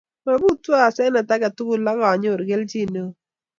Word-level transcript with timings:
Mobutu 0.25 0.69
asenet 0.85 1.29
age 1.35 1.49
tugul 1.57 1.83
akonyoru 1.91 2.43
kelchin 2.49 2.89
neo 2.93 3.09